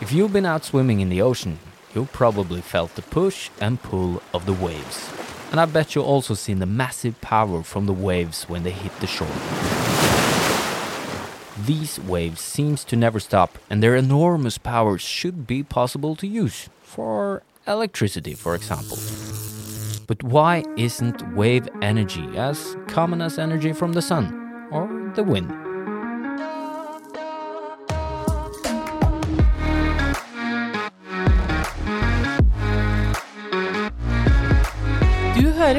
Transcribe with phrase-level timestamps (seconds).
[0.00, 1.58] If you've been out swimming in the ocean,
[1.94, 5.10] you've probably felt the push and pull of the waves.
[5.50, 8.98] And I bet you've also seen the massive power from the waves when they hit
[9.00, 9.28] the shore.
[11.66, 16.70] These waves seems to never stop, and their enormous power should be possible to use
[16.82, 18.96] for electricity, for example.
[20.06, 24.32] But why isn't wave energy as common as energy from the sun
[24.72, 25.69] or the wind?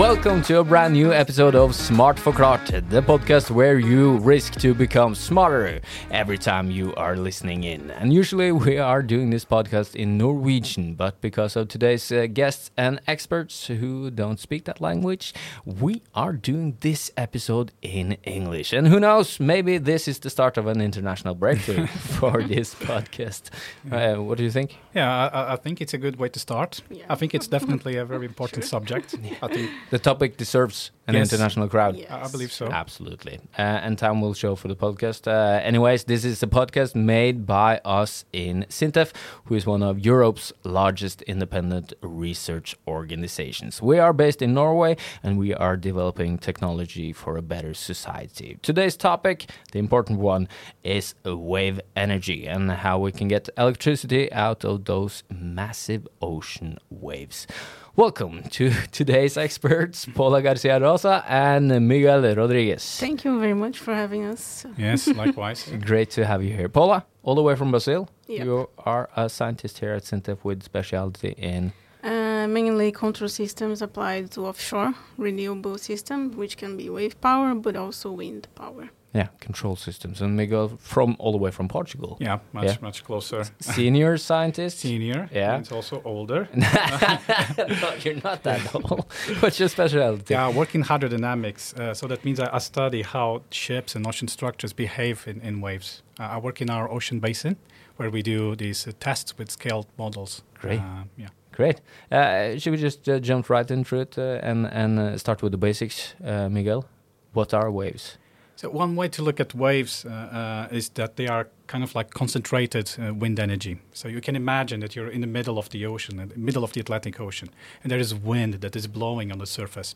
[0.00, 4.72] Welcome to a brand new episode of Smart Forklart, the podcast where you risk to
[4.72, 7.90] become smarter every time you are listening in.
[7.90, 12.70] And usually we are doing this podcast in Norwegian, but because of today's uh, guests
[12.78, 15.34] and experts who don't speak that language,
[15.66, 18.72] we are doing this episode in English.
[18.72, 21.86] And who knows, maybe this is the start of an international breakthrough
[22.18, 23.50] for this podcast.
[23.92, 24.78] Uh, what do you think?
[24.94, 26.80] Yeah, I, I think it's a good way to start.
[26.88, 27.04] Yeah.
[27.10, 29.14] I think it's definitely a very important subject.
[29.42, 31.32] I think The topic deserves an Yes.
[31.32, 31.96] international crowd.
[31.96, 32.08] Yes.
[32.10, 32.66] I I believe so.
[32.66, 33.40] Absolutely.
[33.58, 35.26] Uh, and time will show for the podcast.
[35.26, 39.10] Uh, anyways, this is a podcast made by us in Sintef,
[39.46, 43.82] who is one of Europe's largest independent research organizations.
[43.82, 48.58] We are based in Norway and we are developing technology for a better society.
[48.62, 50.46] Today's topic, the important one,
[50.84, 57.48] is wave energy and how we can get electricity out of those massive ocean waves.
[57.96, 62.98] Welcome to today's experts, Paula Garcia Rosa and Miguel Rodrigues.
[63.00, 64.64] Thank you very much for having us.
[64.78, 65.68] yes, likewise.
[65.80, 66.68] Great to have you here.
[66.68, 68.08] Paula, all the way from Brazil.
[68.28, 68.44] Yep.
[68.44, 71.72] You are a scientist here at Sintef with specialty in.
[72.02, 77.76] Uh, mainly control systems applied to offshore renewable system, which can be wave power, but
[77.76, 78.90] also wind power.
[79.12, 80.20] Yeah, control systems.
[80.20, 82.16] And Miguel from all the way from Portugal.
[82.20, 82.76] Yeah, much Yeah.
[82.80, 83.42] much closer.
[83.58, 84.78] Senior scientist.
[84.78, 85.28] Senior.
[85.32, 85.58] Yeah.
[85.58, 86.48] It's also older.
[86.54, 89.04] no, you're not that old.
[89.40, 90.34] What's your specialty?
[90.34, 91.74] Yeah, I work in hydrodynamics.
[91.78, 95.60] Uh, so that means I, I study how ships and ocean structures behave in, in
[95.60, 96.02] waves.
[96.18, 97.56] Uh, I work in our ocean basin
[97.96, 100.42] where we do these uh, tests with scaled models.
[100.54, 100.80] Great.
[100.80, 101.28] Uh, yeah.
[101.52, 101.80] Great.
[102.12, 105.52] Uh, should we just uh, jump right into it uh, and and uh, start with
[105.52, 106.84] the basics, uh, Miguel?
[107.32, 108.18] What are waves?
[108.60, 111.94] So one way to look at waves uh, uh, is that they are kind of
[111.94, 113.78] like concentrated uh, wind energy.
[113.94, 116.62] So you can imagine that you're in the middle of the ocean, in the middle
[116.62, 117.48] of the Atlantic Ocean,
[117.82, 119.94] and there is wind that is blowing on the surface.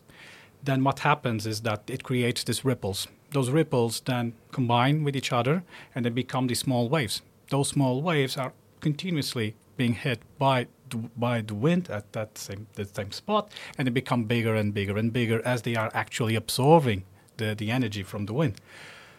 [0.62, 3.06] Then what happens is that it creates these ripples.
[3.32, 5.62] Those ripples then combine with each other
[5.94, 7.20] and they become these small waves.
[7.50, 10.68] Those small waves are continuously being hit by
[11.18, 14.96] by the wind at that same the same spot, and they become bigger and bigger
[14.96, 17.04] and bigger as they are actually absorbing
[17.36, 18.60] the, the energy from the wind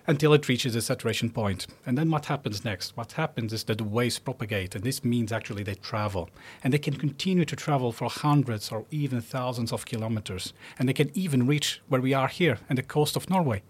[0.08, 1.68] until it reaches a saturation point.
[1.86, 2.96] And then what happens next?
[2.96, 6.30] What happens is that the waves propagate, and this means actually they travel.
[6.64, 10.54] And they can continue to travel for hundreds or even thousands of kilometers.
[10.78, 13.64] And they can even reach where we are here and the coast of Norway.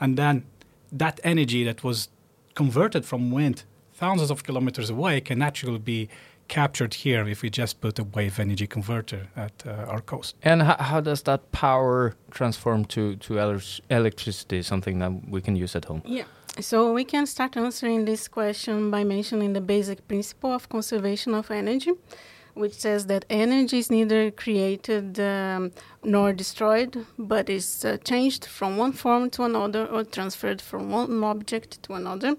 [0.00, 0.44] And then
[0.92, 2.08] that energy that was
[2.54, 3.64] converted from wind
[3.98, 6.08] thousands of kilometers away can actually be
[6.48, 10.34] captured here if we just put a wave energy converter at uh, our coast.
[10.42, 14.62] And how, how does that power transform to to elec- electricity?
[14.62, 16.02] Something that we can use at home.
[16.04, 16.24] Yeah.
[16.60, 21.50] So we can start answering this question by mentioning the basic principle of conservation of
[21.52, 21.92] energy,
[22.54, 25.70] which says that energy is neither created um,
[26.02, 31.22] nor destroyed, but is uh, changed from one form to another or transferred from one
[31.22, 32.34] object to another.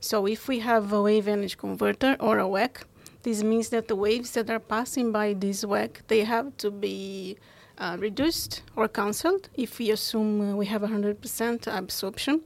[0.00, 2.84] So if we have a wave energy converter or a WEC,
[3.22, 7.36] this means that the waves that are passing by this WEC, they have to be
[7.78, 12.42] uh, reduced or cancelled if we assume uh, we have 100% absorption.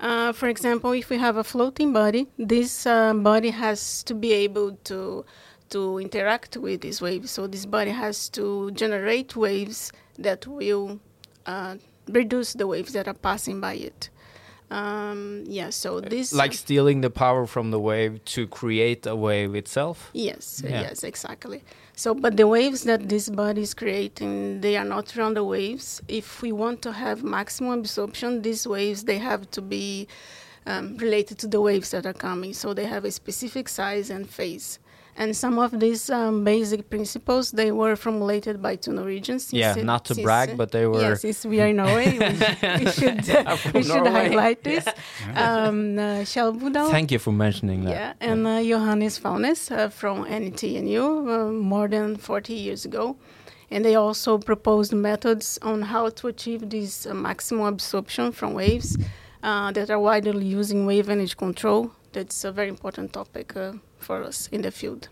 [0.00, 4.32] Uh, for example, if we have a floating body, this uh, body has to be
[4.32, 5.24] able to
[5.68, 7.30] to interact with these waves.
[7.30, 10.98] So this body has to generate waves that will
[11.46, 11.76] uh,
[12.08, 14.10] reduce the waves that are passing by it.
[14.70, 15.70] Um, yeah.
[15.70, 20.10] So this Like stealing the power from the wave to create a wave itself.
[20.12, 20.82] Yes, Yeah.
[20.82, 21.62] yes, exactly.
[21.96, 26.00] So, but the waves that this body is creating, they are not random waves.
[26.08, 30.06] If we want to have maximum absorption, these waves they have to be
[30.66, 32.54] um, related to the waves that are coming.
[32.54, 34.78] So they have a specific size and phase.
[35.16, 39.52] And some of these um, basic principles they were formulated by two Norwegians.
[39.52, 41.00] Yeah, it- not to since, brag, but they were.
[41.02, 42.18] Yeah, since we are in Norway, we,
[42.84, 44.10] we should uh, we should Norway.
[44.28, 44.86] highlight this.
[45.36, 46.24] Um, uh,
[46.90, 47.90] Thank you for mentioning that.
[47.90, 51.04] yeah, and uh, Johannes Falnes uh, from NTNU
[51.48, 53.16] uh, more than 40 years ago.
[53.70, 58.96] And they also proposed methods on how to achieve this uh, maximum absorption from waves
[59.42, 61.92] uh, that are widely used in wave energy control.
[62.12, 65.08] That's a very important topic uh, for us in the field.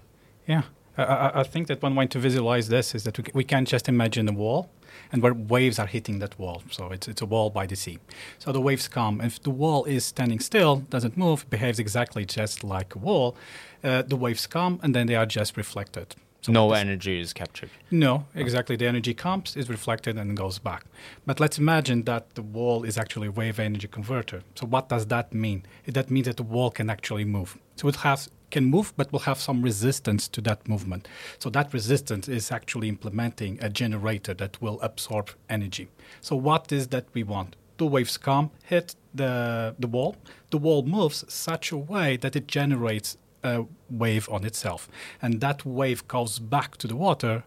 [0.47, 0.63] Yeah,
[0.97, 3.69] I, I, I think that one way to visualize this is that we, we can't
[3.69, 4.71] just imagine a wall
[5.13, 6.63] and where waves are hitting that wall.
[6.71, 7.99] So it's, it's a wall by the sea.
[8.39, 9.21] So the waves come.
[9.21, 13.37] If the wall is standing still, doesn't move, behaves exactly just like a wall,
[13.85, 16.15] uh, the waves come and then they are just reflected.
[16.41, 17.71] So no energy is captured.
[17.91, 18.77] No, exactly.
[18.77, 20.85] The energy comes, is reflected, and goes back.
[21.27, 24.43] But let's imagine that the wall is actually a wave energy converter.
[24.55, 25.65] So what does that mean?
[25.87, 27.59] That means that the wall can actually move.
[27.75, 31.09] So it has can move, but will have some resistance to that movement.
[31.39, 35.89] So that resistance is actually implementing a generator that will absorb energy.
[36.21, 37.57] So what is that we want?
[37.77, 40.17] The waves come, hit the the wall.
[40.51, 44.89] The wall moves such a way that it generates a wave on itself,
[45.23, 47.45] and that wave goes back to the water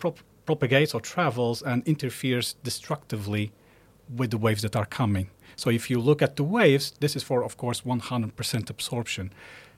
[0.00, 3.52] prop- propagates or travels and interferes destructively
[4.16, 5.30] with the waves that are coming.
[5.56, 9.32] So if you look at the waves, this is for, of course, 100% absorption.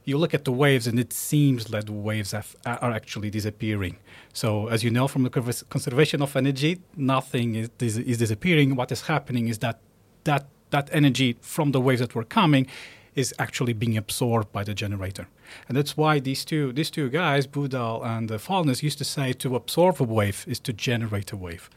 [0.05, 3.99] You look at the waves, and it seems that the waves have, are actually disappearing.
[4.33, 8.75] So, as you know from the conservation of energy, nothing is, is, is disappearing.
[8.75, 9.79] What is happening is that,
[10.25, 12.67] that that energy from the waves that were coming
[13.15, 15.29] is actually being absorbed by the generator.
[15.69, 19.33] And that's why these two, these two guys, Budal and uh, Falnes, used to say
[19.35, 21.69] to absorb a wave is to generate a wave.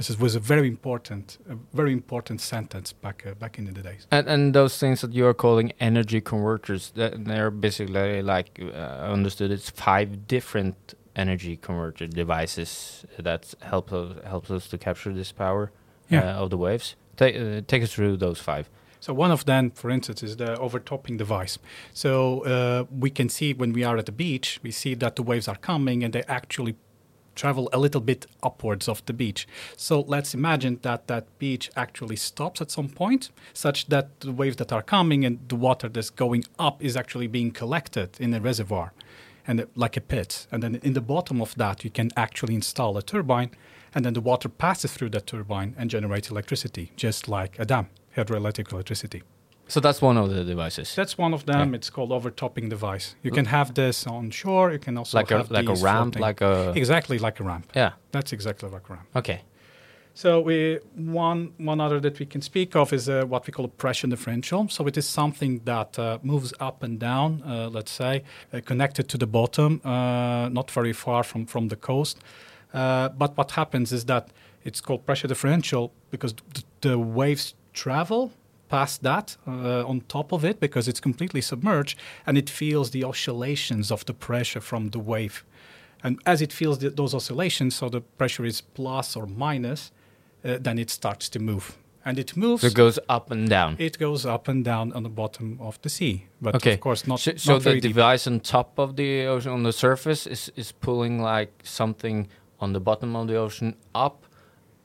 [0.00, 3.82] This is, was a very important, a very important sentence back uh, back in the
[3.82, 4.06] days.
[4.10, 9.06] And, and those things that you are calling energy converters, that they're basically like uh,
[9.06, 15.12] I understood it's five different energy converter devices that help us, helps us to capture
[15.12, 15.70] this power
[16.08, 16.38] Yeah.
[16.38, 16.96] uh, of the waves.
[17.16, 18.64] Take uh, take us through those five.
[19.00, 21.58] So one of them, for instance, is the overtopping device.
[21.92, 22.10] So
[22.44, 25.46] uh, we can see when we are at the beach, we see that the waves
[25.48, 26.74] are coming and they actually
[27.40, 29.48] travel a little bit upwards of the beach.
[29.76, 34.56] So let's imagine that that beach actually stops at some point, such that the waves
[34.56, 38.40] that are coming and the water that's going up is actually being collected in a
[38.40, 38.92] reservoir,
[39.46, 40.46] and like a pit.
[40.52, 43.50] And then in the bottom of that, you can actually install a turbine,
[43.94, 47.86] and then the water passes through that turbine and generates electricity, just like a dam,
[48.16, 49.22] hydroelectric electricity.
[49.70, 51.70] So that's one of the devices, That's one of them.
[51.70, 51.76] Yeah.
[51.76, 53.14] It's called overtopping device.
[53.22, 54.72] You can have this on shore.
[54.72, 56.22] You can also like a have like a ramp, floating.
[56.22, 57.66] like a exactly like a ramp.
[57.76, 57.92] yeah.
[58.10, 59.06] That's exactly like a ramp.
[59.14, 59.40] Okay.
[60.14, 63.64] So we one one other that we can speak of is uh, what we call
[63.64, 64.68] a pressure differential.
[64.68, 67.42] So it is something that uh, moves up and down.
[67.46, 71.76] Uh, let's say uh, connected to the bottom, uh, not very far from from the
[71.76, 72.18] coast.
[72.74, 74.28] Uh, but what happens is that
[74.64, 78.30] it's called pressure differential because th- the waves travel
[78.70, 83.04] past that uh, on top of it because it's completely submerged and it feels the
[83.04, 85.44] oscillations of the pressure from the wave.
[86.02, 89.92] And as it feels th- those oscillations, so the pressure is plus or minus,
[90.44, 91.76] uh, then it starts to move.
[92.04, 92.62] And it moves.
[92.62, 93.76] So it goes up and down.
[93.78, 96.24] it goes up and down on the bottom of the sea.
[96.40, 96.72] But Okay.
[96.74, 97.82] of course, not, so, not so the deep.
[97.94, 102.28] device on top of the ocean, on the surface, is is pulling like something
[102.58, 104.24] on the bottom of the ocean up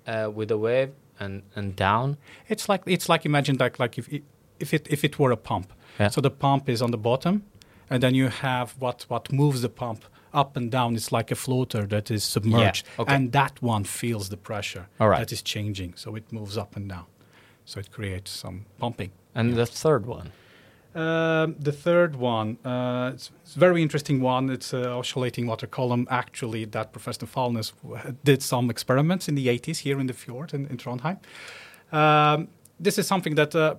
[0.08, 0.90] uh, with a wave
[1.20, 2.18] and and down.
[2.48, 4.24] It's like it's like imagine like like if it,
[4.60, 5.74] if it if it were a pump.
[6.00, 6.10] Yeah.
[6.10, 7.44] So the pump is on the bottom,
[7.90, 10.96] and then you have what what moves the pump up and down.
[10.96, 13.14] It's like a floater that is submerged, okay.
[13.14, 15.20] and that one feels the pressure All right.
[15.20, 15.94] that is changing.
[15.96, 17.06] So it moves up and down.
[17.66, 19.12] So it creates some pumping.
[19.34, 20.32] And the third one.
[20.96, 24.50] Um, the third one, uh, it's, it's a very interesting one.
[24.50, 26.08] It's an oscillating water column.
[26.10, 30.54] Actually, that Professor Falnes w- did some experiments in the 80s here in the fjord
[30.54, 31.20] in, in Trondheim.
[31.92, 32.48] Um,
[32.80, 33.76] this is something that uh,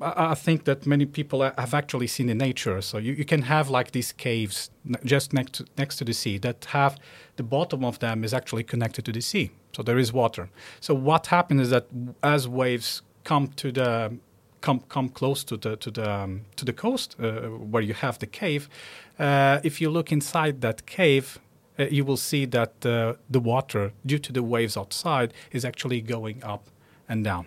[0.00, 2.80] I, I think that many people have actually seen in nature.
[2.80, 4.70] So you, you can have like these caves
[5.04, 6.96] just next to, next to the sea that have
[7.36, 9.50] the bottom of them is actually connected to the sea.
[9.72, 10.48] So there is water.
[10.80, 11.86] So what happens is that
[12.22, 14.16] as waves come to the
[14.60, 18.18] come come close to the to the um, to the coast uh, where you have
[18.18, 18.68] the cave,
[19.18, 21.38] uh, if you look inside that cave,
[21.78, 26.42] uh, you will see that the water, due to the waves outside, is actually going
[26.42, 26.68] up
[27.08, 27.46] and down.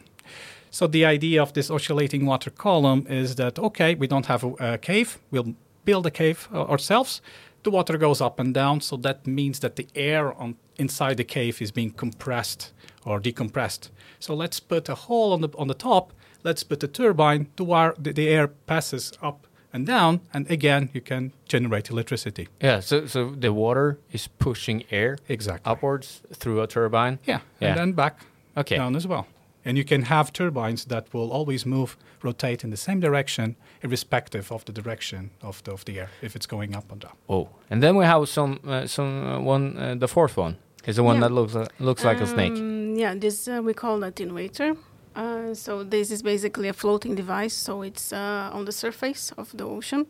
[0.71, 4.73] So the idea of this oscillating water column is that okay, we don't have a,
[4.73, 5.53] a cave, we'll
[5.85, 7.21] build a cave ourselves.
[7.63, 11.23] The water goes up and down, so that means that the air on inside the
[11.23, 12.73] cave is being compressed
[13.05, 13.89] or decompressed.
[14.19, 16.13] So let's put a hole on the on the top.
[16.43, 17.47] Let's put a turbine.
[17.55, 22.47] The, wire, the, the air passes up and down, and again you can generate electricity.
[22.61, 22.81] Yeah.
[22.81, 25.71] So so the water is pushing air Exactly.
[25.71, 27.17] upwards through a turbine.
[27.27, 27.69] Yeah, Yeah.
[27.69, 28.13] and then back
[28.57, 28.77] Okay.
[28.77, 29.25] down as well.
[29.65, 34.51] And you can have turbines that will always move, rotate in the same direction, irrespective
[34.51, 37.13] of the direction of the, of the air, if it's going up or down.
[37.29, 40.55] Oh, and then we have some uh, some uh, one uh, the fourth one.
[40.85, 41.27] Is the one Yeah.
[41.29, 42.57] that looks uh, looks like a snake?
[42.57, 44.75] Um, Yeah, this uh, we call attenuator.
[45.15, 47.53] Uh, so this is basically a floating device.
[47.53, 50.05] So it's uh, on the surface of the ocean.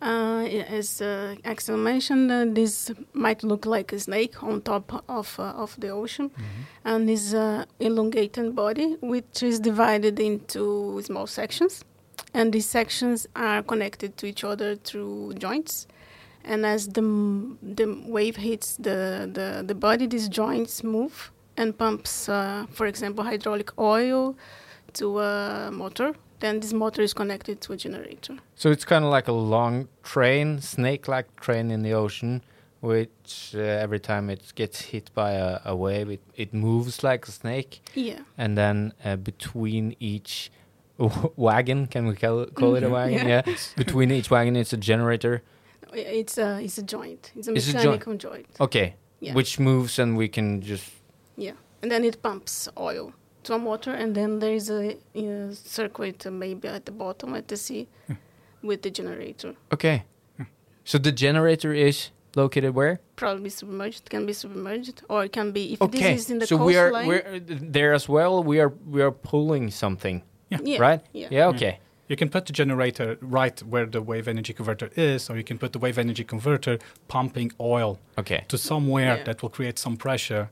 [0.00, 5.38] Uh, as uh, Aksel mentioned, uh, this might look like a snake on top of
[5.38, 6.32] uh, of the ocean,
[6.84, 11.84] and is uh, elongated body, which is divided into small sections,
[12.34, 15.86] and these sections are connected to each other through joints.
[16.44, 21.76] And as the m- the wave hits the, the, the body, these joints move and
[21.76, 24.36] pumps, uh, for example, hydraulic oil
[24.94, 26.14] to a motor.
[26.40, 28.36] Then this motor is connected to a generator.
[28.56, 32.42] So it's kind of like a long train, snake-like train in the ocean,
[32.80, 37.28] which uh, every time it gets hit by a, a wave, it, it moves like
[37.28, 38.18] a snake, Yeah.
[38.36, 40.50] and then uh, between each
[41.36, 43.28] wagon, can we call, call it a Mhm, wagon?
[43.28, 43.42] yeah.
[43.46, 43.54] Yeah.
[43.76, 45.42] between each wagon, it's a generator.
[45.94, 47.32] It's a it's a joint.
[47.36, 47.84] It's a It's a joint.
[47.84, 48.46] mechanical joint.
[48.60, 49.34] Okay, Yeah.
[49.34, 50.90] which moves, and we can just
[51.36, 53.12] Yeah, and then it pumps oil
[53.44, 54.96] to a motor, and then there is a,
[55.54, 57.88] circuit maybe at the bottom at the sea
[58.62, 59.54] with the generator.
[59.72, 60.04] okay.
[60.84, 62.98] So the generator is located where?
[63.16, 66.46] Probably submerged, can be submerged, or it can be if Okay, this is in the
[66.46, 67.06] so we are coastline.
[67.06, 68.42] we're uh, there as well.
[68.42, 71.00] We are we are pulling something, yeah, right?
[71.12, 71.28] Yeah.
[71.30, 71.48] Yeah.
[71.54, 71.78] Okay.
[72.08, 75.56] You can put the generator right where the wave energy converter is, or you can
[75.58, 78.44] put the wave energy converter pumping oil Okay.
[78.48, 79.24] to somewhere Yeah.
[79.24, 80.48] that will create some pressure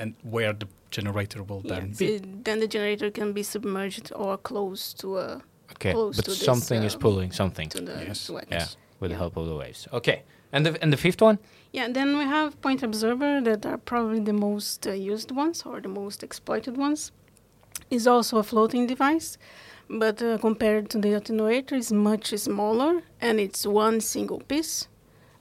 [0.00, 2.14] and where the generator will then so be.
[2.14, 5.42] it- then the generator can be submerged or close to a
[5.72, 5.92] Okay.
[5.92, 7.68] close But to this, something is um, pulling something.
[7.70, 8.26] to the Yes.
[8.26, 8.62] to Yeah.
[8.62, 8.76] X.
[9.00, 9.86] With the help of the waves.
[9.92, 10.18] Okay.
[10.52, 11.38] And the and the fifth one?
[11.72, 15.62] Yeah, and then we have point absorber that are probably the most uh, used ones
[15.66, 17.12] or the most exploited ones.
[17.90, 19.38] Is also a floating device,
[19.88, 24.88] but uh, compared to the attenuator, is much smaller and it's one single piece.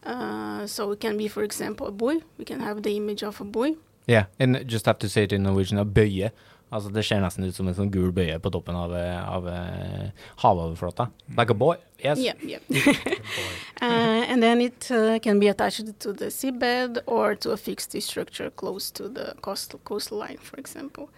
[0.03, 2.17] Uh, so it can be, for example, a buoy.
[2.37, 3.77] We can have the image of a buoy.
[4.09, 4.25] Yeah.
[4.39, 5.93] And just have to say it in Norwegian.
[5.93, 6.31] Bøye.
[6.71, 9.47] Altså Det ser nesten ut som en sånn gul bøye på toppen av, eh, av
[9.49, 10.09] eh,
[10.41, 11.07] havoverflata.
[11.37, 11.77] Like a boy.
[12.03, 12.19] Yes.
[12.19, 12.59] Yeah, yeah.
[13.81, 17.99] uh, and then it uh, can be attached to the seabed or to a fixed
[18.01, 21.09] structure close to the coastal coastline, for example.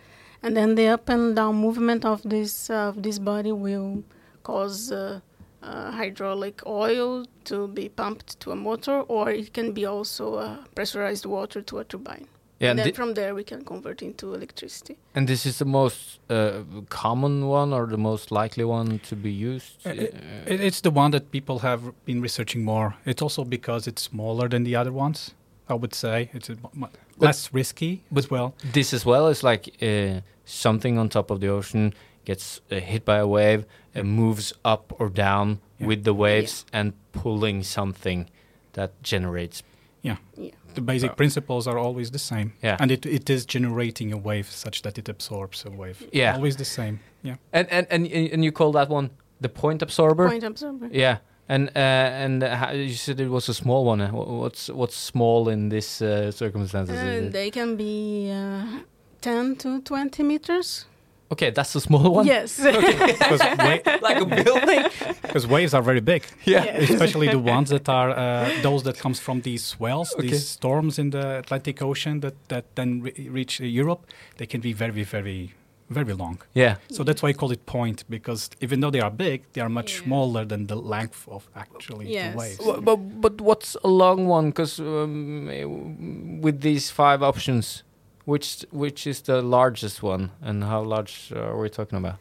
[0.44, 4.04] And then the up and down movement of this of this body will
[4.44, 5.20] cause uh,
[5.62, 10.56] uh, hydraulic oil to be pumped to a motor, or it can be also uh,
[10.76, 12.28] pressurized water to a turbine.
[12.62, 12.72] Yeah.
[12.72, 14.96] and And, then thi- from there we can convert into electricity.
[15.16, 19.32] and this is the most uh, common one or the most likely one to be
[19.32, 19.86] used.
[19.86, 22.94] Uh, It, it's the one that people have been researching more.
[23.06, 25.36] It's also because it's smaller than the other ones.
[25.70, 26.88] I would say it's a, mu-
[27.18, 28.54] less risky as well.
[28.74, 31.94] this as well is like uh, something on top of the ocean
[32.26, 33.64] gets uh, hit by a wave
[33.96, 35.88] and moves up or down Yeah.
[35.88, 38.30] with the waves and pulling something
[38.74, 39.64] that generates.
[40.02, 40.18] Yeah.
[40.38, 40.52] Yeah.
[40.74, 42.54] The basic Uh, principles are always the same.
[42.64, 42.78] Yeah.
[42.80, 46.08] And it, it is generating a wave such that it absorbs a wave.
[46.14, 46.36] Yeah.
[46.36, 47.00] Always the same.
[47.24, 47.36] Yeah.
[47.52, 49.10] And and and and you call that one
[49.42, 50.28] the point absorber?
[50.30, 50.90] Point observer.
[50.92, 51.18] Yeah.
[51.50, 54.02] And uh, and uh, you said it was a small one.
[54.02, 56.96] Uh, What's what's small in this uh, circumstances?
[56.98, 58.80] Uh, they can be uh,
[59.22, 60.86] 10 to 20 meters.
[61.32, 62.26] Okay, that's a small one.
[62.28, 62.60] Yes.
[63.22, 64.84] Because wa- like a building.
[65.22, 66.22] because waves are very big.
[66.46, 66.64] yeah.
[66.90, 70.28] especially the ones that are uh, those that comes from these swells, Okay.
[70.28, 74.02] these storms in the Atlantic Ocean that that then re- reach uh, Europe.
[74.38, 75.54] They can be very, very,
[75.90, 76.38] very long.
[76.54, 76.76] Yeah.
[76.90, 79.70] So that's why I call it point because even though they are big, they are
[79.70, 80.04] much Yeah.
[80.06, 82.32] smaller than the length of actually Yes.
[82.34, 82.60] the waves.
[82.66, 84.46] Wha- But but what's a long one?
[84.50, 87.84] Because um, with these five options,
[88.26, 92.16] which which is the largest one, and how large are we talking about?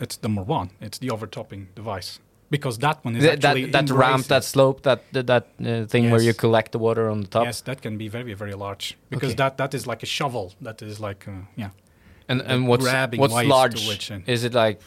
[0.00, 0.70] It's number one.
[0.80, 2.18] It's the overtopping device
[2.50, 5.86] because that one is Th- actually that that ramp, that slope, that that, that uh,
[5.86, 7.44] thing where you collect the water on the top.
[7.44, 9.36] Yes, that can be very, very large because Okay.
[9.36, 10.52] that that is like a shovel.
[10.60, 11.70] That is like uh, yeah,
[12.28, 13.86] And uh, and what's grabbing what's large?
[13.88, 14.10] which.
[14.26, 14.80] Is it like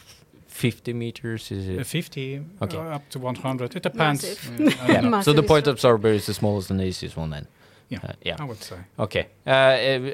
[0.48, 1.50] fifty meters?
[1.50, 1.86] Is Uh, it?
[1.86, 2.76] 50 Okay.
[2.78, 3.76] uh, up to 100.
[3.76, 4.22] It depends.
[4.22, 4.60] Massive.
[4.60, 5.10] Uh, I don't Yeah.
[5.10, 5.22] know.
[5.28, 7.46] So the point is- absorber is the smallest and the easiest one then.
[7.88, 7.98] Yeah.
[8.02, 8.36] Uh, yeah.
[8.40, 8.76] I would say.
[8.98, 9.26] Okay.
[9.46, 9.50] Uh,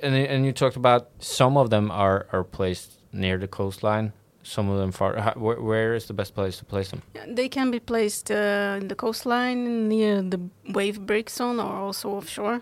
[0.03, 4.13] and and you talked about some of them are are placed near the coastline.
[4.45, 5.17] Some of them far.
[5.21, 7.01] How, where, where is the best place to place them?
[7.37, 10.39] They can be placed uh, in the coastline near the
[10.75, 12.61] wave break zone or also offshore.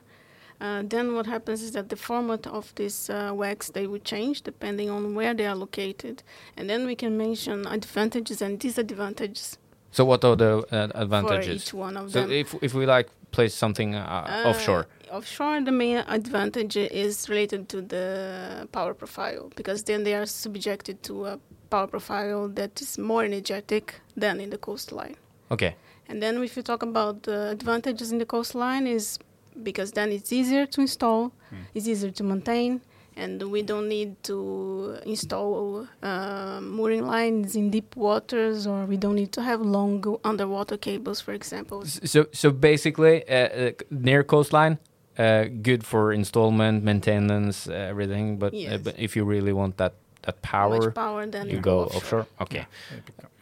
[0.61, 4.43] Uh, then what happens is that the format of this uh, WECs they will change
[4.43, 6.23] depending on where they are located,
[6.57, 9.57] and then we can mention advantages and disadvantages
[9.91, 11.63] So what are the uh, for advantages?
[11.63, 12.31] each one of So them.
[12.31, 14.03] if if we like place something uh,
[14.45, 20.15] Uh, offshore, Offshore, the main advantage is related to the power profile because then they
[20.15, 21.39] are subjected to a
[21.69, 25.17] power profile that is more energetic than in the coastline.
[25.51, 25.75] okay,
[26.09, 29.19] And then if you talk about the advantages in the coastline is
[29.63, 31.33] because then it's easier to install,
[31.75, 32.81] it's easier to maintain,
[33.17, 39.17] and we don't need to install uh, mooring lines in deep waters, or we don't
[39.17, 41.85] need to have long underwater cables, for example.
[41.85, 44.79] So so basically, uh, uh, near coastline,
[45.21, 48.39] uh, good for installment, maintenance, uh, everything.
[48.39, 52.01] But, uh, but if you really want that that power, power then you go offshore.
[52.01, 52.27] offshore.
[52.41, 52.67] Okay.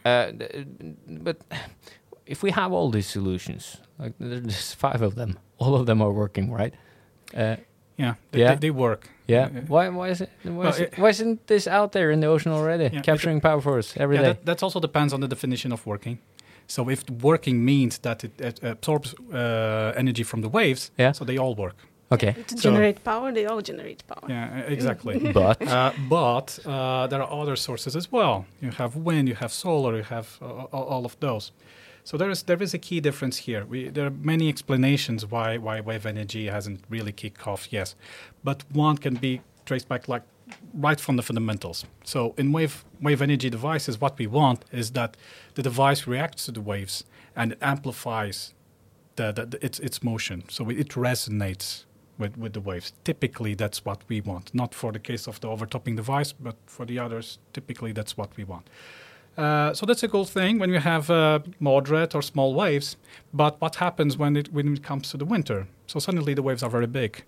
[0.05, 0.11] Yeah.
[0.11, 0.31] Uh,
[1.23, 1.37] but
[2.25, 6.11] if we have all these solutions, like there's five of them, all of them are
[6.13, 6.73] working, right?
[7.35, 7.55] Uh,
[7.99, 8.55] Yeah, they, Yeah.
[8.55, 9.09] They, they work.
[9.27, 9.45] yeah.
[9.45, 9.89] Uh, Why?
[9.89, 10.29] Why is it?
[10.43, 13.01] Why, Well, is it, it- why isn't this out there in the ocean already, Yeah,
[13.03, 14.27] capturing power for us every yeah, day?
[14.33, 16.17] that, that also depends on the definition of working.
[16.69, 21.13] So if working means that it, it absorbs uh, energy from the waves, Yeah.
[21.13, 21.75] so they all work.
[22.11, 24.29] okay, To So- generate power, they all generate power.
[24.29, 25.19] Yeah, uh, exactly.
[25.33, 28.45] but uh, but uh, there are other sources as well.
[28.61, 31.51] You have wind, you have solar, you have uh, all all of those.
[32.03, 33.63] So there is there is a key difference here.
[33.71, 37.67] We, there are many explanations why why wave energy hasn't really kicked off.
[37.73, 37.95] Yes,
[38.43, 40.23] but one can be traced back like
[40.73, 41.85] right from the fundamentals.
[42.03, 45.17] So in wave wave energy devices, what we want is that
[45.55, 47.03] the device reacts to the waves
[47.35, 48.53] and it amplifies
[49.15, 50.43] the, the, the- its its motion.
[50.49, 51.85] So it resonates
[52.17, 52.93] with, with the waves.
[53.03, 54.53] Typically, that's what we want.
[54.53, 58.29] Not for the case of the overtopping device, but for the others, typically that's what
[58.37, 58.69] we want.
[59.37, 62.97] Uh, so that's a cool thing when you have uh, moderate or small waves.
[63.33, 65.67] But what happens when it when it comes to the winter?
[65.87, 67.23] So suddenly the waves are very big,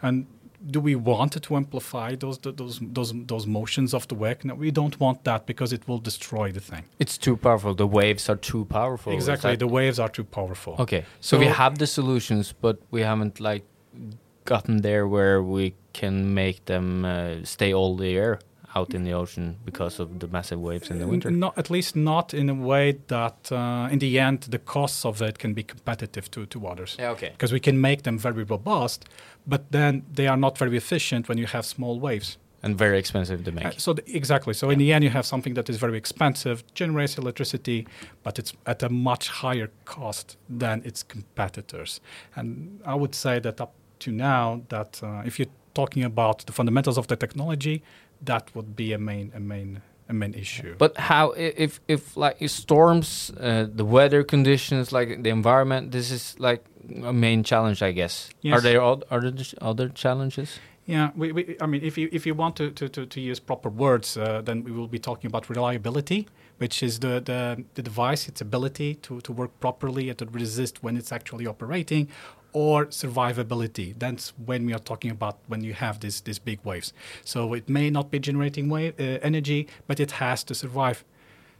[0.00, 0.26] and
[0.66, 4.44] do we want to amplify those those those those motions of the wave?
[4.44, 6.84] No, we don't want that because it will destroy the thing.
[6.98, 7.74] it's too powerful.
[7.74, 9.12] The waves are too powerful.
[9.12, 10.76] exactly, the waves are too powerful.
[10.78, 13.64] Okay, so, we have the solutions, but we haven't like
[14.44, 18.38] gotten there where we can make them uh, stay all the year
[18.74, 21.30] out in the ocean because of the massive waves in the winter.
[21.30, 25.20] Not at least not in a way that, uh, in the end, the costs of
[25.22, 26.96] it can be competitive to, to others.
[26.98, 27.30] Yeah, okay.
[27.30, 29.06] Because we can make them very robust,
[29.46, 32.38] but then they are not very efficient when you have small waves.
[32.62, 33.64] And very expensive to make.
[33.64, 34.52] Uh, so exactly.
[34.52, 37.86] So in the end, you have something that is very expensive, generates electricity,
[38.22, 42.00] but it's at a much higher cost than its competitors.
[42.36, 46.52] And I would say that up to now, that uh, if you're talking about the
[46.52, 47.82] fundamentals of the technology,
[48.22, 50.74] that would be a main a main a main issue.
[50.78, 56.10] But how if if like it storms, uh, the weather conditions, like the environment, this
[56.10, 56.64] is like
[57.04, 58.30] a main challenge, I guess.
[58.52, 60.58] Are there oth- other ch- other challenges?
[60.86, 63.40] Yeah, we, we, I mean, if you if you want to to, to, to use
[63.40, 66.26] proper words, uh, then we will be talking about reliability,
[66.58, 70.82] which is the, the, the device, its ability to, to work properly and to resist
[70.82, 72.08] when it's actually operating,
[72.52, 73.94] or survivability.
[73.98, 76.92] That's when we are talking about when you have this these big waves.
[77.24, 81.04] So it may not be generating wave, uh, energy, but it has to survive.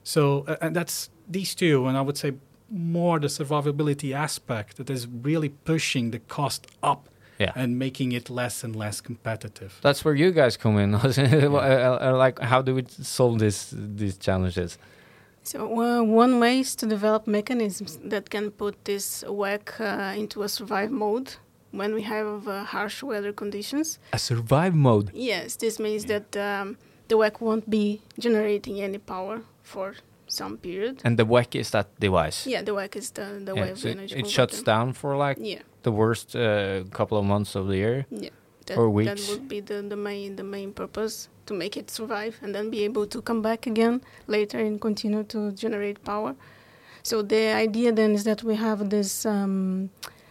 [0.03, 2.33] So uh, and that's these two, and I would say
[2.71, 7.09] more the survivability aspect that is really pushing the cost up
[7.41, 7.53] Yeah.
[7.57, 9.73] and making it less and less competitive.
[9.83, 10.93] That's where you guys come in.
[12.25, 14.79] Like, how do we solve this these challenges?
[15.43, 20.43] So uh, one way is to develop mechanisms that can put this WEC uh, into
[20.43, 21.35] a survive mode
[21.73, 23.99] when we have uh, harsh weather conditions.
[24.13, 25.11] A survive mode.
[25.15, 26.77] Yes, this means that um,
[27.09, 29.95] the WEC won't be generating any power for
[30.29, 31.01] some period.
[31.05, 32.47] And the WEC is that device.
[32.47, 34.17] Yeah, the WEC is the, the Yeah, so it, energy.
[34.19, 38.07] it shuts down for like Yeah, the worst uh, couple of months of the year.
[38.11, 38.31] yeah.
[38.67, 39.31] That, Or that weeks.
[39.31, 42.85] would be the, the main the main purpose to make it survive and then be
[42.85, 46.37] able to come back again later and continue to generate power.
[47.03, 49.91] So the idea then is that we have this um,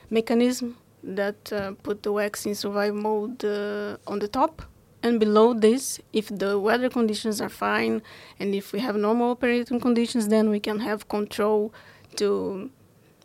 [0.09, 4.61] mechanism that uh, put the WECs in survive mode uh, on the top,
[5.03, 8.01] and below this, if the weather conditions are fine
[8.39, 11.73] and if we have normal operating conditions, then we can have control
[12.15, 12.69] to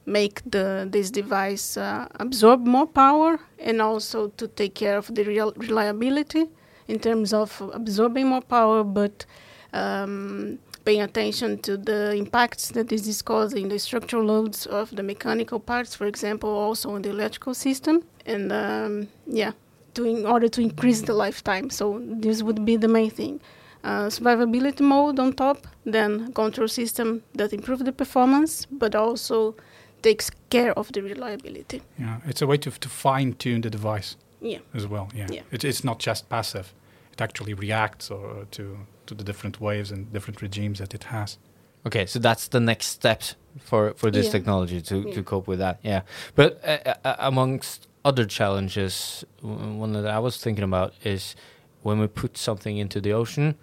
[0.06, 5.24] make the this device uh, absorb more power and also to take care of the
[5.24, 6.44] real reliability
[6.88, 9.26] in terms of absorbing more power, but
[9.72, 15.02] um, paying attention to the impacts that this is causing, the structural loads of the
[15.02, 19.52] mechanical parts, for example, also in the electrical system, and um, yeah,
[19.94, 21.70] to in order to increase the lifetime.
[21.70, 23.40] So this would be the main thing.
[23.82, 29.54] Uh, survivability mode on top, then control system that improve the performance, but also
[30.00, 31.82] takes care of the reliability.
[31.98, 34.58] Yeah, it's a way to, to fine tune the device Yeah.
[34.74, 35.08] as well.
[35.14, 35.42] Yeah, Yeah.
[35.52, 36.66] It, it's not just passive;
[37.12, 38.62] it actually reacts or to
[39.06, 41.38] to the different waves and different regimes that it has.
[41.86, 44.32] Okay, so that's the next steps for for this Yeah.
[44.32, 45.14] technology to Yeah.
[45.14, 45.78] to cope with that.
[45.82, 46.02] Yeah,
[46.34, 51.36] but uh, uh, amongst other challenges, one that I was thinking about is
[51.82, 53.54] when we put something into the ocean,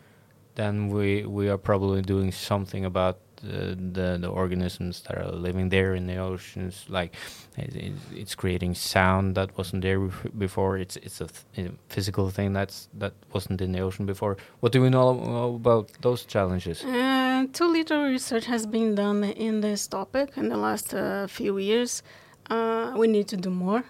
[0.56, 5.96] then we we are probably doing something about the the organisms that are living there
[5.96, 7.16] in the oceans, like
[7.58, 10.00] it, it, it's creating sound that wasn't there
[10.38, 10.78] before.
[10.78, 14.38] It's it's a, th- a physical thing that's that wasn't in the ocean before.
[14.60, 16.84] What do we know, know about those challenges?
[16.84, 21.58] Uh, too little research has been done in this topic in the last uh, few
[21.58, 22.04] years.
[22.50, 23.84] Uh, we need to do more.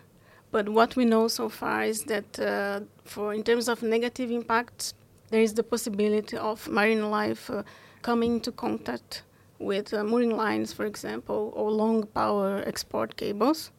[0.51, 4.93] But what we know so far is that, uh, for in terms of negative impacts,
[5.29, 7.63] there is the possibility of marine life uh,
[8.01, 9.23] coming into contact
[9.61, 13.71] with uh, mooring lines, for example, or long power export cables.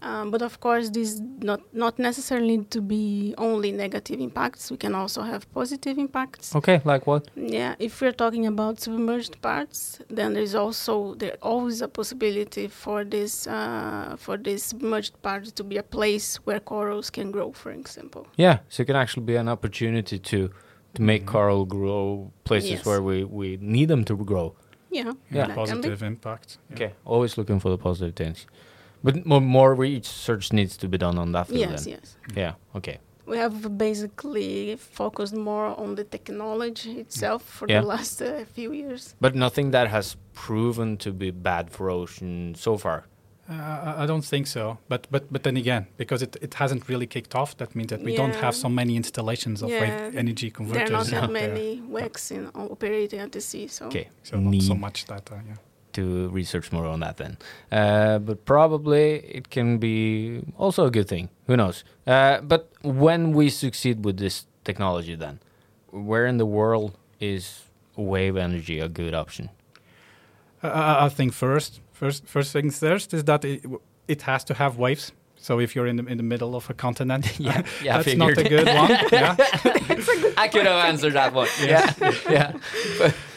[0.00, 4.70] Um, but of course, these not not necessarily to be only negative impacts.
[4.70, 6.54] We can also have positive impacts.
[6.54, 7.26] Okay, like what?
[7.34, 13.02] Yeah, if we're talking about submerged parts, then there's also there always a possibility for
[13.04, 17.72] this uh, for this submerged parts to be a place where corals can grow, for
[17.72, 18.28] example.
[18.36, 20.48] Yeah, so it can actually be an opportunity to
[20.94, 22.86] to make coral grow places Yes.
[22.86, 24.54] where we we need them to grow.
[24.90, 25.12] Yeah, Yeah.
[25.30, 25.54] Yeah, that can be.
[25.54, 26.58] positive impact.
[26.70, 26.74] Yeah.
[26.74, 28.46] Okay, always looking for the positive things.
[29.04, 31.70] But more, more research needs to be done on that field.
[31.70, 31.92] Yes, then.
[31.94, 32.16] yes.
[32.36, 32.54] Yeah.
[32.76, 32.98] Okay.
[33.26, 37.80] We have basically focused more on the technology itself for Yeah.
[37.82, 39.14] the last uh, few years.
[39.20, 43.04] But nothing that has proven to be bad for ocean so far.
[43.50, 43.54] Uh,
[43.88, 47.06] I- I don't think so, but but but then again, because it, it hasn't really
[47.06, 50.50] kicked off, that means that we don't have so many installations of Yeah, wave energy
[50.50, 54.08] There are converters not that out many WECs in, operating at the sea, so Okay.
[54.22, 55.34] So not so much data.
[55.48, 55.56] Yeah.
[55.92, 57.36] to research more on that then.
[57.72, 59.04] Uh, but probably
[59.38, 61.28] it can be also a good thing.
[61.46, 61.84] Who knows?
[62.06, 65.38] Uh, but when we succeed with this technology, then
[65.90, 67.44] where in the world is
[67.96, 69.48] wave energy a good option?
[70.62, 70.66] Uh,
[71.00, 73.64] I I think first, first, first things first is that it,
[74.06, 75.12] it has to have waves.
[75.40, 78.36] So if you're in the in the middle of a continent, Yeah, yeah, that's not
[78.38, 78.90] a good one.
[79.12, 79.36] yeah.
[80.36, 81.48] I could have answered that one.
[81.62, 81.92] Yeah,
[82.28, 82.52] yeah.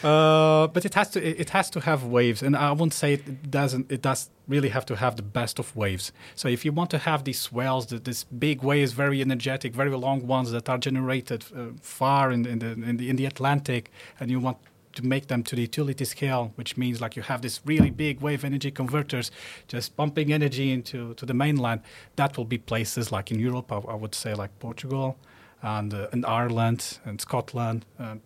[0.02, 3.14] Uh, but it has to it it has to have waves, and I won't say
[3.14, 3.90] it doesn't.
[3.90, 6.12] It does really have to have the best of waves.
[6.34, 9.90] So if you want to have these swells, the, these big waves, very energetic, very
[9.90, 13.90] long ones that are generated uh, far in, in the in the in the Atlantic,
[14.18, 14.58] and you want
[14.94, 18.20] to make them to the utility scale, which means like you have this really big
[18.20, 19.30] wave energy converters
[19.68, 21.80] just pumping energy into to the mainland.
[22.16, 25.16] That will be places like in Europe, I, I would say like Portugal,
[25.62, 27.84] and uh, and Ireland and Scotland.
[27.98, 28.16] Uh,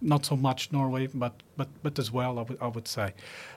[0.00, 3.14] not so much Norway, but but but as well, I would I would say.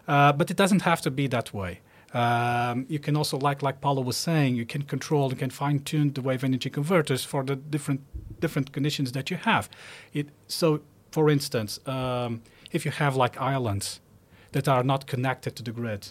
[0.07, 1.79] Uh, but it doesn't have to be that way.
[2.13, 5.79] Um, you can also, like like Paula was saying, you can control, you can fine
[5.79, 8.01] tune the wave energy converters for the different
[8.39, 9.69] different conditions that you have.
[10.13, 10.81] It so,
[11.15, 12.41] for instance, um,
[12.75, 14.01] if you have like islands
[14.51, 16.03] that are not connected to the grid.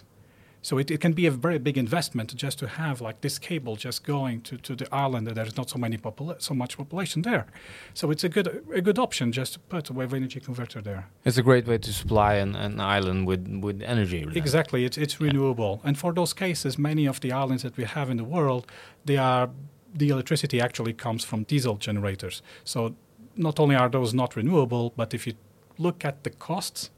[0.62, 3.74] So it, it can be a very big investment just to have like this cable
[3.76, 7.20] just going to, to the island that there's not so many popula- so much population
[7.22, 7.44] there.
[7.92, 8.48] So it's a good
[8.80, 11.02] a good option just to put a wave energy converter there.
[11.26, 14.20] It's a great way to supply an, an island with, with energy.
[14.24, 14.36] then.
[14.44, 15.74] Exactly, it's it's renewable.
[15.86, 18.62] And for those cases, many of the islands that we have in the world,
[19.04, 19.50] they are
[19.98, 22.42] the electricity actually comes from diesel generators.
[22.64, 22.94] So
[23.36, 25.34] not only are those not renewable, but if you
[25.78, 26.90] look at the costs,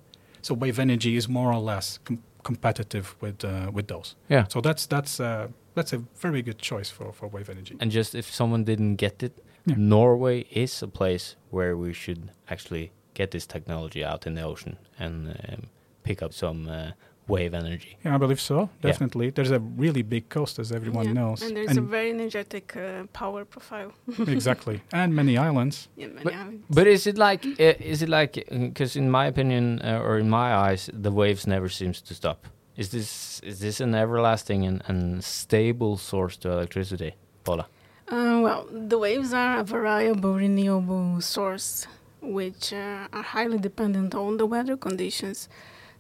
[0.43, 4.15] so wave energy is more or less com- competitive with uh, with those.
[4.29, 4.45] Yeah.
[4.49, 7.77] So that's that's uh, that's a very good choice for, for wave energy.
[7.81, 9.33] And just if someone didn't get it,
[9.67, 9.75] Yeah.
[9.79, 14.77] Norway is a place where we should actually get this technology out in the ocean
[14.99, 15.63] and um,
[16.03, 16.91] pick up some uh,
[17.29, 17.97] wave energy.
[18.05, 18.69] Yeah, I believe so.
[18.83, 22.77] Definitely, there's a really big coast, as everyone Yeah, knows, And there's a very energetic
[22.77, 23.93] uh, power profile.
[24.29, 25.89] exactly, and many islands.
[25.97, 26.65] Yeah, many But- islands.
[26.71, 30.29] But is it like uh, is it like because in my opinion uh, or in
[30.29, 32.47] my eyes the waves never seems to stop.
[32.77, 37.67] Is this is this an everlasting and, and stable source to electricity, Paula?
[38.09, 41.87] Uh, well, the waves are a variable renewable source
[42.21, 45.49] which uh, are highly dependent on the weather conditions.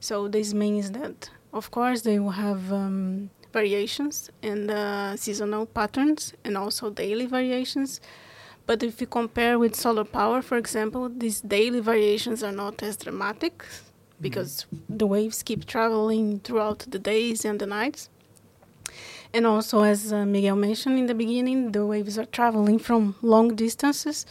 [0.00, 6.34] So this means that, of course, they will have um, variations in the seasonal patterns
[6.44, 8.00] and also daily variations.
[8.66, 12.96] But if you compare with solar power, for example, these daily variations are not as
[12.96, 13.64] dramatic
[14.20, 18.08] because the waves keep traveling throughout the days and the nights.
[19.32, 23.54] And also, as uh, Miguel mentioned in the beginning, the waves are traveling from long
[23.54, 24.26] distances.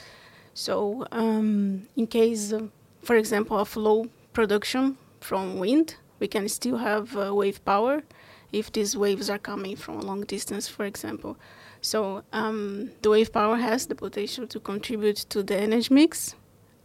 [0.54, 2.68] So, um, in case, uh,
[3.04, 8.04] for example, of low production from wind, we can still have uh, wave power
[8.52, 11.36] if these waves are coming from a long distance, for example.
[11.82, 16.36] So, um, the wave power has the potential to contribute to the energy mix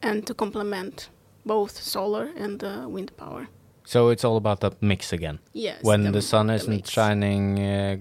[0.03, 1.11] and to complement
[1.45, 3.49] both solar and uh, wind power.
[3.85, 5.39] So it's all about that mix again.
[5.53, 5.83] Yes.
[5.83, 6.91] when the, sun isn't mix.
[6.91, 7.97] shining uh,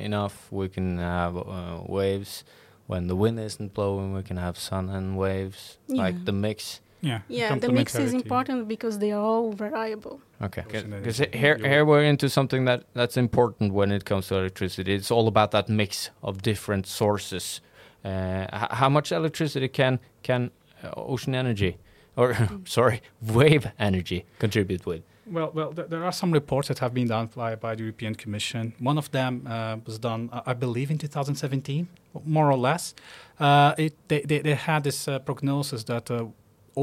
[0.00, 2.44] enough, we can have uh, waves.
[2.86, 5.78] When the wind isn't blowing, we can have sun and waves.
[5.86, 6.02] Yeah.
[6.02, 6.80] Like the mix.
[7.00, 7.20] Yeah.
[7.28, 10.20] Yeah, the mix is important because they are all variable.
[10.42, 14.94] Okay, because here, here we're into something that that's important when it comes to electricity.
[14.94, 17.60] It's all about that mix of different sources.
[18.04, 20.50] Uh, how much electricity can can
[20.82, 21.76] uh, ocean energy,
[22.16, 25.02] or sorry, wave energy contribute with?
[25.30, 28.14] Well, well, th- there are some reports that have been done by, by the European
[28.14, 28.72] Commission.
[28.78, 31.86] One of them uh, was done, uh, I believe, in 2017,
[32.24, 32.94] more or less.
[33.38, 36.26] Uh, it, they, they, they had this uh, prognosis that uh,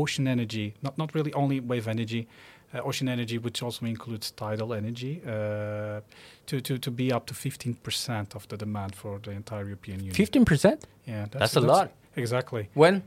[0.02, 2.28] ocean energy, not, not really only wave energy,
[2.74, 6.02] uh, ocean energy, which also includes tidal energy, uh,
[6.48, 10.14] to, to, to be up to 15% of the demand for the entire European Union.
[10.16, 10.86] Fifteen percent.
[11.08, 11.92] Yeah, That's a lot.
[12.16, 12.70] Exactly.
[12.74, 13.02] When?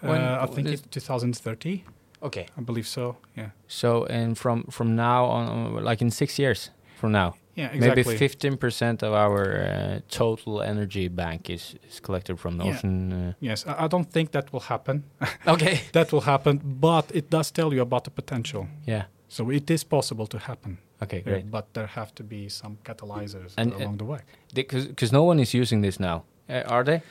[0.00, 1.84] When Uh, I think it's 2030.
[2.22, 2.46] Okay.
[2.58, 3.16] I believe so.
[3.36, 3.50] Yeah.
[3.68, 8.02] So and from from now on, uh, like in six years from now, Yeah, exactly.
[8.04, 12.74] maybe fifteen percent of our uh, total energy bank is is collected from the Yeah.
[12.76, 13.12] ocean.
[13.12, 15.02] Uh, Yes, I, I don't think that will happen.
[15.46, 15.80] okay.
[15.92, 18.66] that will happen, but it does tell you about the potential.
[18.86, 19.02] Yeah.
[19.28, 20.76] So it is possible to happen.
[21.02, 21.16] Okay.
[21.16, 21.50] Yeah, Great.
[21.50, 24.18] but there have to be some catalyzers And, along the way.
[24.54, 27.02] Because no one is using this now, uh, are they?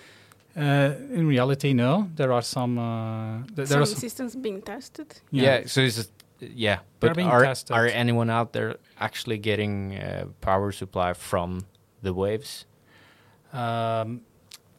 [0.57, 2.07] Uh, in reality, no.
[2.15, 2.77] There are some.
[2.77, 5.07] Uh, th- there Some are some, systems being tested.
[5.31, 5.65] Yeah.
[5.67, 7.75] so it's just, yeah, but are tested.
[7.75, 11.65] are anyone out there actually getting uh, power supply from
[12.01, 12.65] the waves?
[13.53, 14.21] Um,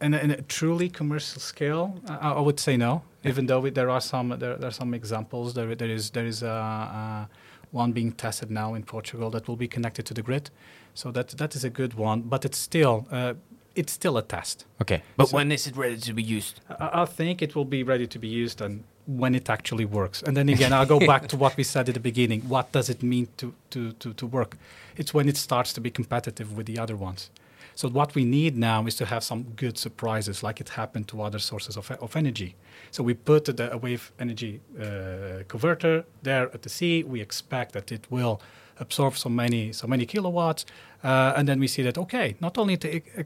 [0.01, 3.03] in, a, in a truly commercial scale, I, I would say no.
[3.25, 5.55] Even though it, there are some, there, there are some examples.
[5.55, 7.27] There, there is there is uh, uh,
[7.71, 10.51] one being tested now in Portugal that will be connected to the grid.
[10.95, 12.23] So that that is a good one.
[12.23, 13.35] But it's still uh,
[13.77, 14.67] it's still a test.
[14.81, 16.61] Okay, but So- when is it ready to be used?
[16.69, 20.23] I, I think it will be ready to be used and when it actually works.
[20.23, 22.43] And then again, I'll go back to what we said at the beginning.
[22.49, 24.57] What does it mean to, to, to, to work?
[24.97, 27.31] It's when it starts to be competitive with the other ones.
[27.75, 31.23] So what we need now is to have some good surprises, like it happened to
[31.23, 32.55] other sources of, of energy.
[32.91, 37.03] So we put the, a wave energy uh, converter there at the sea.
[37.03, 38.41] We expect that it will
[38.79, 40.67] absorb so many so many kilowatts,
[41.05, 43.23] uh, and then we see that okay, not only it uh,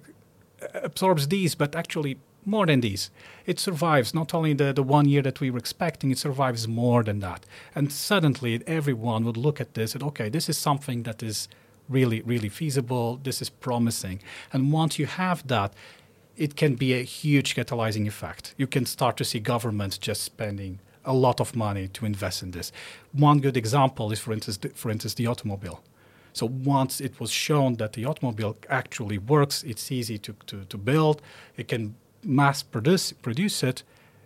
[0.74, 3.10] absorbs these, but actually more than these.
[3.44, 7.02] It survives not only the, the one year that we were expecting, it survives more
[7.02, 7.44] than that.
[7.74, 11.48] And suddenly everyone would look at this and, okay, this is something that is
[11.88, 14.20] really, really feasible, this is promising.
[14.52, 15.74] And once you have that,
[16.36, 18.54] it can be a huge catalyzing effect.
[18.56, 22.50] You can start to see governments just spending a lot of money to invest in
[22.50, 22.72] this.
[23.12, 25.82] One good example is, for instance, the, for instance, the automobile.
[26.32, 30.76] So once it was shown that the automobile actually works, it's easy to, to, to
[30.76, 31.22] build,
[31.56, 31.94] it can
[32.26, 33.82] mass produce, produce it,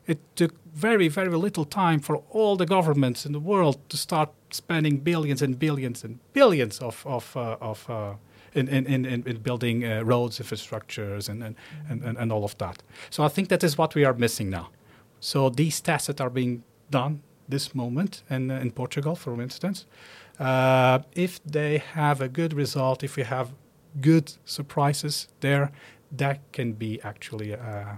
[0.07, 4.31] it took very, very little time for all the governments in the world to start
[4.51, 8.15] spending billions and billions and billions of, of, uh, of uh,
[8.55, 11.57] in, in, in, in building uh, roads, infrastructures, and, and,
[11.89, 12.83] and, and all of that.
[13.11, 14.71] So I think that is what we are missing now.
[15.21, 19.87] So these tests that are being done this moment in, uh, in Portugal, for instance,
[20.39, 23.53] uh, if they have a good result, if we have
[24.01, 25.71] good surprises there,
[26.17, 27.97] that can be actually uh,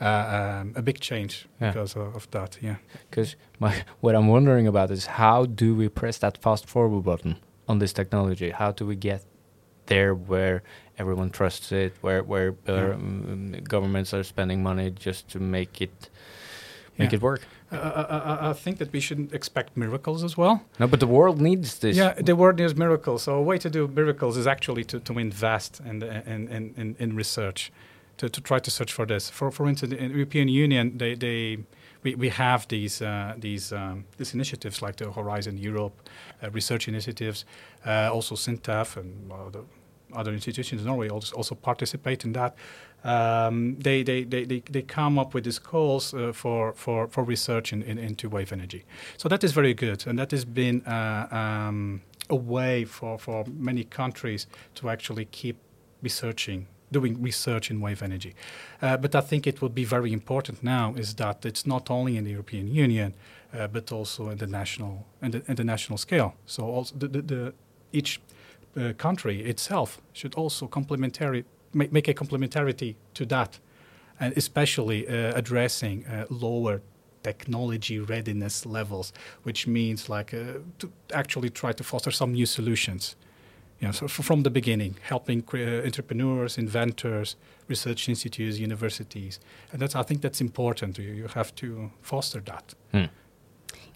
[0.00, 1.70] uh, um, a big change Yeah.
[1.72, 2.58] because of, of that.
[2.62, 2.76] Yeah.
[3.10, 7.36] Because my what I'm wondering about is how do we press that fast forward button
[7.68, 8.50] on this technology?
[8.50, 9.22] How do we get
[9.86, 10.62] there where
[10.98, 12.94] everyone trusts it, where where uh, Yeah.
[12.94, 16.10] um, governments are spending money just to make it
[16.98, 17.16] make Yeah.
[17.16, 17.40] it work?
[17.70, 20.62] Uh, I, I, I think that we shouldn't expect miracles as well.
[20.78, 21.96] No, but the world needs this.
[21.96, 23.24] Yeah, the world needs miracles.
[23.24, 26.96] So a way to do miracles is actually to, to invest in, in, in, in,
[26.98, 27.70] in research,
[28.16, 29.28] to, to try to search for this.
[29.30, 31.58] For for instance, in the European Union, they, they
[32.02, 36.08] we, we have these uh, these um, these initiatives like the Horizon Europe
[36.42, 37.44] uh, research initiatives,
[37.86, 39.64] uh, also Sintef and uh, the
[40.12, 42.54] other institutions in Norway also, participate in that.
[43.04, 47.22] Um, they, they, they, they, they come up with these calls uh, for, for, for
[47.24, 48.84] research in, in, into wave energy.
[49.16, 53.44] So that is very good, and that has been uh, um, a way for, for
[53.46, 55.56] many countries to actually keep
[56.02, 58.34] researching, doing research in wave energy.
[58.82, 62.16] Uh, but I think it would be very important now is that it's not only
[62.16, 63.14] in the European Union,
[63.54, 66.34] uh, but also in the national in the, in the national scale.
[66.46, 67.54] So also the, the, the
[67.92, 68.20] each
[68.76, 73.58] uh, country itself should also complementary make, make a complementarity to that,
[74.20, 76.80] and especially uh, addressing uh, lower
[77.22, 83.16] technology readiness levels, which means like uh, to actually try to foster some new solutions.
[83.80, 87.36] You know, so from the beginning, helping uh, entrepreneurs, inventors,
[87.68, 89.38] research institutes, universities,
[89.72, 90.98] and that's I think that's important.
[90.98, 92.74] You, you have to foster that.
[92.92, 93.04] Hmm.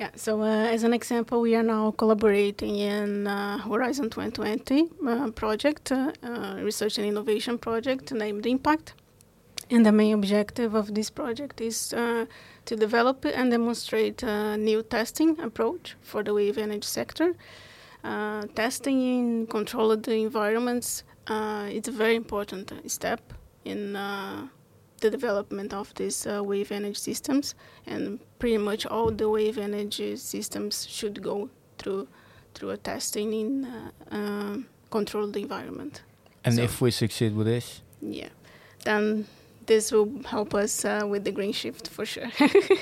[0.02, 5.30] Yeah, so uh, as an example, we are now collaborating in uh, Horizon 2020 uh,
[5.30, 8.94] project, uh, uh, research and innovation project named Impact.
[9.70, 12.26] And the main objective of this project is uh,
[12.64, 17.36] to develop and demonstrate a new testing approach for the wave energy sector.
[18.56, 23.20] Testing in controlled environments uh, is a very important step
[23.64, 23.96] in
[25.02, 27.54] the development of these uh, wave energy systems,
[27.86, 32.06] and pretty much all the wave energy systems should go through
[32.54, 36.02] through a testing in uh, um, controlled environment.
[36.44, 38.28] And So- if we succeed with this, Yeah,
[38.84, 39.26] then
[39.66, 42.30] this will help us uh, with the green shift for sure.